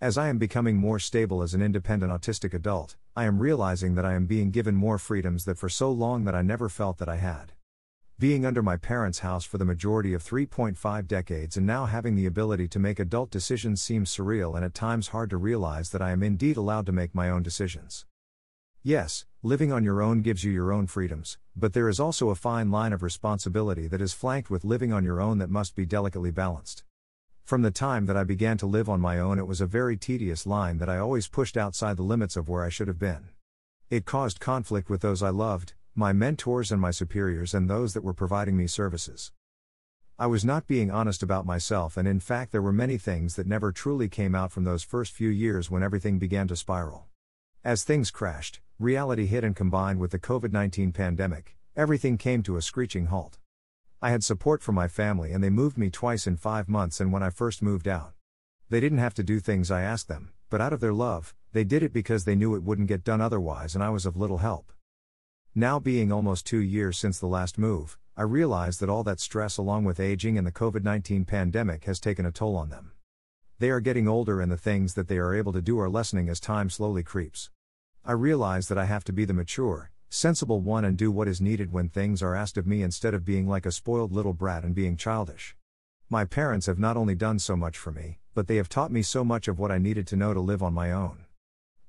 As 0.00 0.16
I 0.16 0.28
am 0.28 0.38
becoming 0.38 0.76
more 0.76 1.00
stable 1.00 1.42
as 1.42 1.54
an 1.54 1.62
independent 1.62 2.12
autistic 2.12 2.54
adult, 2.54 2.94
I 3.16 3.24
am 3.24 3.40
realizing 3.40 3.96
that 3.96 4.04
I 4.04 4.14
am 4.14 4.26
being 4.26 4.52
given 4.52 4.76
more 4.76 4.96
freedoms 4.96 5.44
that 5.44 5.58
for 5.58 5.68
so 5.68 5.90
long 5.90 6.22
that 6.22 6.36
I 6.36 6.42
never 6.42 6.68
felt 6.68 6.98
that 6.98 7.08
I 7.08 7.16
had. 7.16 7.50
Being 8.16 8.46
under 8.46 8.62
my 8.62 8.76
parents' 8.76 9.18
house 9.18 9.44
for 9.44 9.58
the 9.58 9.64
majority 9.64 10.14
of 10.14 10.22
3.5 10.22 11.08
decades 11.08 11.56
and 11.56 11.66
now 11.66 11.86
having 11.86 12.14
the 12.14 12.26
ability 12.26 12.68
to 12.68 12.78
make 12.78 13.00
adult 13.00 13.32
decisions 13.32 13.82
seems 13.82 14.16
surreal 14.16 14.54
and 14.54 14.64
at 14.64 14.72
times 14.72 15.08
hard 15.08 15.30
to 15.30 15.36
realize 15.36 15.90
that 15.90 16.02
I 16.02 16.12
am 16.12 16.22
indeed 16.22 16.56
allowed 16.56 16.86
to 16.86 16.92
make 16.92 17.12
my 17.12 17.28
own 17.28 17.42
decisions. 17.42 18.06
Yes, 18.84 19.26
living 19.42 19.72
on 19.72 19.82
your 19.82 20.00
own 20.00 20.22
gives 20.22 20.44
you 20.44 20.52
your 20.52 20.72
own 20.72 20.86
freedoms, 20.86 21.38
but 21.56 21.72
there 21.72 21.88
is 21.88 21.98
also 21.98 22.30
a 22.30 22.36
fine 22.36 22.70
line 22.70 22.92
of 22.92 23.02
responsibility 23.02 23.88
that 23.88 24.00
is 24.00 24.12
flanked 24.12 24.48
with 24.48 24.64
living 24.64 24.92
on 24.92 25.02
your 25.02 25.20
own 25.20 25.38
that 25.38 25.50
must 25.50 25.74
be 25.74 25.84
delicately 25.84 26.30
balanced. 26.30 26.84
From 27.48 27.62
the 27.62 27.70
time 27.70 28.04
that 28.04 28.16
I 28.18 28.24
began 28.24 28.58
to 28.58 28.66
live 28.66 28.90
on 28.90 29.00
my 29.00 29.18
own, 29.18 29.38
it 29.38 29.46
was 29.46 29.62
a 29.62 29.66
very 29.66 29.96
tedious 29.96 30.46
line 30.46 30.76
that 30.76 30.88
I 30.90 30.98
always 30.98 31.28
pushed 31.28 31.56
outside 31.56 31.96
the 31.96 32.02
limits 32.02 32.36
of 32.36 32.46
where 32.46 32.62
I 32.62 32.68
should 32.68 32.88
have 32.88 32.98
been. 32.98 33.30
It 33.88 34.04
caused 34.04 34.38
conflict 34.38 34.90
with 34.90 35.00
those 35.00 35.22
I 35.22 35.30
loved, 35.30 35.72
my 35.94 36.12
mentors 36.12 36.70
and 36.70 36.78
my 36.78 36.90
superiors, 36.90 37.54
and 37.54 37.66
those 37.66 37.94
that 37.94 38.04
were 38.04 38.12
providing 38.12 38.54
me 38.54 38.66
services. 38.66 39.32
I 40.18 40.26
was 40.26 40.44
not 40.44 40.66
being 40.66 40.90
honest 40.90 41.22
about 41.22 41.46
myself, 41.46 41.96
and 41.96 42.06
in 42.06 42.20
fact, 42.20 42.52
there 42.52 42.60
were 42.60 42.70
many 42.70 42.98
things 42.98 43.36
that 43.36 43.46
never 43.46 43.72
truly 43.72 44.10
came 44.10 44.34
out 44.34 44.52
from 44.52 44.64
those 44.64 44.82
first 44.82 45.12
few 45.12 45.30
years 45.30 45.70
when 45.70 45.82
everything 45.82 46.18
began 46.18 46.48
to 46.48 46.54
spiral. 46.54 47.06
As 47.64 47.82
things 47.82 48.10
crashed, 48.10 48.60
reality 48.78 49.24
hit, 49.24 49.42
and 49.42 49.56
combined 49.56 50.00
with 50.00 50.10
the 50.10 50.18
COVID 50.18 50.52
19 50.52 50.92
pandemic, 50.92 51.56
everything 51.74 52.18
came 52.18 52.42
to 52.42 52.58
a 52.58 52.60
screeching 52.60 53.06
halt. 53.06 53.38
I 54.00 54.10
had 54.10 54.22
support 54.22 54.62
from 54.62 54.76
my 54.76 54.86
family 54.86 55.32
and 55.32 55.42
they 55.42 55.50
moved 55.50 55.76
me 55.76 55.90
twice 55.90 56.28
in 56.28 56.36
five 56.36 56.68
months 56.68 57.00
and 57.00 57.12
when 57.12 57.24
I 57.24 57.30
first 57.30 57.62
moved 57.62 57.88
out. 57.88 58.12
They 58.70 58.78
didn't 58.78 58.98
have 58.98 59.14
to 59.14 59.24
do 59.24 59.40
things 59.40 59.72
I 59.72 59.82
asked 59.82 60.06
them, 60.06 60.30
but 60.50 60.60
out 60.60 60.72
of 60.72 60.78
their 60.78 60.92
love, 60.92 61.34
they 61.52 61.64
did 61.64 61.82
it 61.82 61.92
because 61.92 62.24
they 62.24 62.36
knew 62.36 62.54
it 62.54 62.62
wouldn't 62.62 62.86
get 62.86 63.02
done 63.02 63.20
otherwise 63.20 63.74
and 63.74 63.82
I 63.82 63.90
was 63.90 64.06
of 64.06 64.16
little 64.16 64.38
help. 64.38 64.72
Now, 65.52 65.80
being 65.80 66.12
almost 66.12 66.46
two 66.46 66.60
years 66.60 66.96
since 66.96 67.18
the 67.18 67.26
last 67.26 67.58
move, 67.58 67.98
I 68.16 68.22
realize 68.22 68.78
that 68.78 68.88
all 68.88 69.02
that 69.02 69.18
stress, 69.18 69.56
along 69.56 69.82
with 69.82 69.98
aging 69.98 70.38
and 70.38 70.46
the 70.46 70.52
COVID 70.52 70.84
19 70.84 71.24
pandemic, 71.24 71.84
has 71.86 71.98
taken 71.98 72.24
a 72.24 72.30
toll 72.30 72.54
on 72.54 72.68
them. 72.70 72.92
They 73.58 73.70
are 73.70 73.80
getting 73.80 74.06
older 74.06 74.40
and 74.40 74.52
the 74.52 74.56
things 74.56 74.94
that 74.94 75.08
they 75.08 75.18
are 75.18 75.34
able 75.34 75.52
to 75.52 75.60
do 75.60 75.80
are 75.80 75.90
lessening 75.90 76.28
as 76.28 76.38
time 76.38 76.70
slowly 76.70 77.02
creeps. 77.02 77.50
I 78.04 78.12
realize 78.12 78.68
that 78.68 78.78
I 78.78 78.84
have 78.84 79.02
to 79.04 79.12
be 79.12 79.24
the 79.24 79.34
mature, 79.34 79.90
sensible 80.10 80.60
one 80.60 80.84
and 80.84 80.96
do 80.96 81.10
what 81.10 81.28
is 81.28 81.40
needed 81.40 81.72
when 81.72 81.88
things 81.88 82.22
are 82.22 82.34
asked 82.34 82.56
of 82.56 82.66
me 82.66 82.82
instead 82.82 83.14
of 83.14 83.24
being 83.24 83.46
like 83.46 83.66
a 83.66 83.72
spoiled 83.72 84.12
little 84.12 84.32
brat 84.32 84.64
and 84.64 84.74
being 84.74 84.96
childish. 84.96 85.54
My 86.08 86.24
parents 86.24 86.66
have 86.66 86.78
not 86.78 86.96
only 86.96 87.14
done 87.14 87.38
so 87.38 87.56
much 87.56 87.76
for 87.76 87.92
me, 87.92 88.18
but 88.34 88.46
they 88.46 88.56
have 88.56 88.68
taught 88.68 88.90
me 88.90 89.02
so 89.02 89.22
much 89.24 89.48
of 89.48 89.58
what 89.58 89.70
I 89.70 89.78
needed 89.78 90.06
to 90.06 90.16
know 90.16 90.32
to 90.32 90.40
live 90.40 90.62
on 90.62 90.72
my 90.72 90.90
own. 90.92 91.26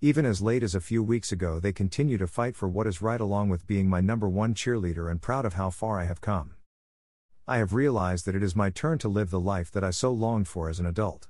Even 0.00 0.24
as 0.24 0.40
late 0.40 0.62
as 0.62 0.74
a 0.74 0.80
few 0.80 1.02
weeks 1.02 1.32
ago, 1.32 1.60
they 1.60 1.72
continue 1.72 2.16
to 2.16 2.26
fight 2.26 2.56
for 2.56 2.68
what 2.68 2.86
is 2.86 3.02
right 3.02 3.20
along 3.20 3.48
with 3.48 3.66
being 3.66 3.88
my 3.88 4.00
number 4.00 4.28
one 4.28 4.54
cheerleader 4.54 5.10
and 5.10 5.20
proud 5.20 5.44
of 5.44 5.54
how 5.54 5.68
far 5.68 6.00
I 6.00 6.04
have 6.04 6.20
come. 6.20 6.54
I 7.46 7.58
have 7.58 7.74
realized 7.74 8.26
that 8.26 8.34
it 8.34 8.42
is 8.42 8.56
my 8.56 8.70
turn 8.70 8.98
to 8.98 9.08
live 9.08 9.30
the 9.30 9.38
life 9.38 9.70
that 9.72 9.84
I 9.84 9.90
so 9.90 10.10
longed 10.10 10.48
for 10.48 10.68
as 10.68 10.80
an 10.80 10.86
adult. 10.86 11.28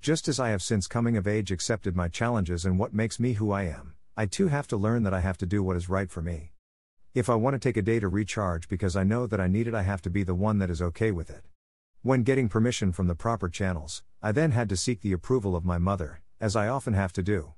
Just 0.00 0.28
as 0.28 0.38
I 0.38 0.50
have 0.50 0.62
since 0.62 0.86
coming 0.86 1.16
of 1.16 1.26
age 1.26 1.50
accepted 1.50 1.96
my 1.96 2.08
challenges 2.08 2.64
and 2.64 2.78
what 2.78 2.92
makes 2.92 3.18
me 3.18 3.34
who 3.34 3.50
I 3.50 3.62
am, 3.62 3.93
I 4.16 4.26
too 4.26 4.46
have 4.46 4.68
to 4.68 4.76
learn 4.76 5.02
that 5.02 5.12
I 5.12 5.18
have 5.18 5.38
to 5.38 5.46
do 5.46 5.60
what 5.60 5.76
is 5.76 5.88
right 5.88 6.08
for 6.08 6.22
me. 6.22 6.52
If 7.14 7.28
I 7.28 7.34
want 7.34 7.54
to 7.54 7.58
take 7.58 7.76
a 7.76 7.82
day 7.82 7.98
to 7.98 8.06
recharge 8.06 8.68
because 8.68 8.94
I 8.94 9.02
know 9.02 9.26
that 9.26 9.40
I 9.40 9.48
need 9.48 9.66
it, 9.66 9.74
I 9.74 9.82
have 9.82 10.02
to 10.02 10.10
be 10.10 10.22
the 10.22 10.36
one 10.36 10.58
that 10.58 10.70
is 10.70 10.80
okay 10.80 11.10
with 11.10 11.30
it. 11.30 11.42
When 12.02 12.22
getting 12.22 12.48
permission 12.48 12.92
from 12.92 13.08
the 13.08 13.16
proper 13.16 13.48
channels, 13.48 14.04
I 14.22 14.30
then 14.30 14.52
had 14.52 14.68
to 14.68 14.76
seek 14.76 15.00
the 15.00 15.10
approval 15.10 15.56
of 15.56 15.64
my 15.64 15.78
mother, 15.78 16.20
as 16.40 16.54
I 16.54 16.68
often 16.68 16.94
have 16.94 17.12
to 17.14 17.24
do. 17.24 17.54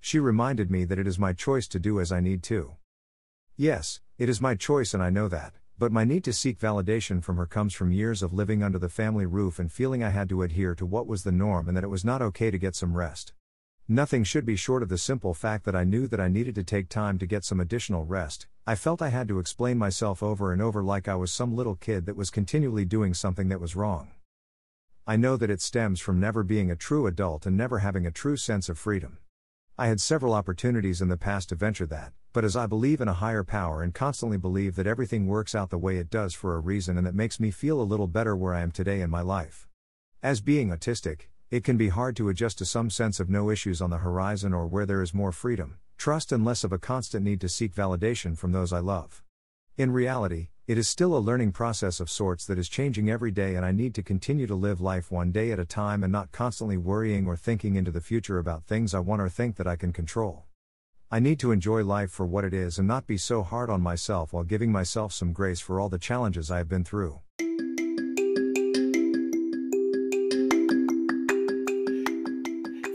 She 0.00 0.20
reminded 0.20 0.70
me 0.70 0.84
that 0.84 1.00
it 1.00 1.08
is 1.08 1.18
my 1.18 1.32
choice 1.32 1.66
to 1.66 1.80
do 1.80 1.98
as 1.98 2.12
I 2.12 2.20
need 2.20 2.44
to. 2.44 2.76
Yes, 3.56 3.98
it 4.18 4.28
is 4.28 4.40
my 4.40 4.54
choice 4.54 4.94
and 4.94 5.02
I 5.02 5.10
know 5.10 5.26
that, 5.26 5.54
but 5.80 5.90
my 5.90 6.04
need 6.04 6.22
to 6.24 6.32
seek 6.32 6.60
validation 6.60 7.24
from 7.24 7.38
her 7.38 7.46
comes 7.46 7.74
from 7.74 7.90
years 7.90 8.22
of 8.22 8.32
living 8.32 8.62
under 8.62 8.78
the 8.78 8.88
family 8.88 9.26
roof 9.26 9.58
and 9.58 9.72
feeling 9.72 10.04
I 10.04 10.10
had 10.10 10.28
to 10.28 10.42
adhere 10.42 10.76
to 10.76 10.86
what 10.86 11.08
was 11.08 11.24
the 11.24 11.32
norm 11.32 11.66
and 11.66 11.76
that 11.76 11.82
it 11.82 11.90
was 11.90 12.04
not 12.04 12.22
okay 12.22 12.52
to 12.52 12.58
get 12.58 12.76
some 12.76 12.96
rest. 12.96 13.32
Nothing 13.90 14.22
should 14.22 14.44
be 14.44 14.54
short 14.54 14.82
of 14.82 14.90
the 14.90 14.98
simple 14.98 15.32
fact 15.32 15.64
that 15.64 15.74
I 15.74 15.84
knew 15.84 16.06
that 16.08 16.20
I 16.20 16.28
needed 16.28 16.54
to 16.56 16.62
take 16.62 16.90
time 16.90 17.18
to 17.18 17.26
get 17.26 17.42
some 17.42 17.58
additional 17.58 18.04
rest. 18.04 18.46
I 18.66 18.74
felt 18.74 19.00
I 19.00 19.08
had 19.08 19.28
to 19.28 19.38
explain 19.38 19.78
myself 19.78 20.22
over 20.22 20.52
and 20.52 20.60
over 20.60 20.82
like 20.82 21.08
I 21.08 21.14
was 21.14 21.32
some 21.32 21.56
little 21.56 21.74
kid 21.74 22.04
that 22.04 22.16
was 22.16 22.28
continually 22.28 22.84
doing 22.84 23.14
something 23.14 23.48
that 23.48 23.62
was 23.62 23.74
wrong. 23.74 24.10
I 25.06 25.16
know 25.16 25.38
that 25.38 25.48
it 25.48 25.62
stems 25.62 26.00
from 26.00 26.20
never 26.20 26.42
being 26.42 26.70
a 26.70 26.76
true 26.76 27.06
adult 27.06 27.46
and 27.46 27.56
never 27.56 27.78
having 27.78 28.04
a 28.04 28.10
true 28.10 28.36
sense 28.36 28.68
of 28.68 28.78
freedom. 28.78 29.20
I 29.78 29.86
had 29.86 30.02
several 30.02 30.34
opportunities 30.34 31.00
in 31.00 31.08
the 31.08 31.16
past 31.16 31.48
to 31.48 31.54
venture 31.54 31.86
that, 31.86 32.12
but 32.34 32.44
as 32.44 32.56
I 32.56 32.66
believe 32.66 33.00
in 33.00 33.08
a 33.08 33.14
higher 33.14 33.42
power 33.42 33.82
and 33.82 33.94
constantly 33.94 34.36
believe 34.36 34.76
that 34.76 34.86
everything 34.86 35.26
works 35.26 35.54
out 35.54 35.70
the 35.70 35.78
way 35.78 35.96
it 35.96 36.10
does 36.10 36.34
for 36.34 36.54
a 36.54 36.60
reason 36.60 36.98
and 36.98 37.06
that 37.06 37.14
makes 37.14 37.40
me 37.40 37.50
feel 37.50 37.80
a 37.80 37.88
little 37.88 38.06
better 38.06 38.36
where 38.36 38.52
I 38.52 38.60
am 38.60 38.70
today 38.70 39.00
in 39.00 39.08
my 39.08 39.22
life. 39.22 39.66
As 40.22 40.42
being 40.42 40.68
autistic, 40.68 41.28
it 41.50 41.64
can 41.64 41.78
be 41.78 41.88
hard 41.88 42.14
to 42.14 42.28
adjust 42.28 42.58
to 42.58 42.66
some 42.66 42.90
sense 42.90 43.20
of 43.20 43.30
no 43.30 43.48
issues 43.48 43.80
on 43.80 43.88
the 43.88 43.98
horizon 43.98 44.52
or 44.52 44.66
where 44.66 44.84
there 44.84 45.00
is 45.00 45.14
more 45.14 45.32
freedom, 45.32 45.78
trust, 45.96 46.30
and 46.30 46.44
less 46.44 46.62
of 46.62 46.72
a 46.72 46.78
constant 46.78 47.24
need 47.24 47.40
to 47.40 47.48
seek 47.48 47.74
validation 47.74 48.36
from 48.36 48.52
those 48.52 48.70
I 48.70 48.80
love. 48.80 49.22
In 49.78 49.90
reality, 49.90 50.48
it 50.66 50.76
is 50.76 50.86
still 50.86 51.16
a 51.16 51.18
learning 51.18 51.52
process 51.52 52.00
of 52.00 52.10
sorts 52.10 52.44
that 52.44 52.58
is 52.58 52.68
changing 52.68 53.08
every 53.08 53.30
day, 53.30 53.54
and 53.54 53.64
I 53.64 53.72
need 53.72 53.94
to 53.94 54.02
continue 54.02 54.46
to 54.46 54.54
live 54.54 54.82
life 54.82 55.10
one 55.10 55.32
day 55.32 55.50
at 55.50 55.58
a 55.58 55.64
time 55.64 56.02
and 56.02 56.12
not 56.12 56.32
constantly 56.32 56.76
worrying 56.76 57.26
or 57.26 57.36
thinking 57.36 57.76
into 57.76 57.90
the 57.90 58.02
future 58.02 58.38
about 58.38 58.64
things 58.64 58.92
I 58.92 58.98
want 58.98 59.22
or 59.22 59.30
think 59.30 59.56
that 59.56 59.66
I 59.66 59.76
can 59.76 59.94
control. 59.94 60.44
I 61.10 61.20
need 61.20 61.40
to 61.40 61.52
enjoy 61.52 61.82
life 61.82 62.10
for 62.10 62.26
what 62.26 62.44
it 62.44 62.52
is 62.52 62.78
and 62.78 62.86
not 62.86 63.06
be 63.06 63.16
so 63.16 63.42
hard 63.42 63.70
on 63.70 63.80
myself 63.80 64.34
while 64.34 64.44
giving 64.44 64.70
myself 64.70 65.14
some 65.14 65.32
grace 65.32 65.60
for 65.60 65.80
all 65.80 65.88
the 65.88 65.98
challenges 65.98 66.50
I 66.50 66.58
have 66.58 66.68
been 66.68 66.84
through. 66.84 67.20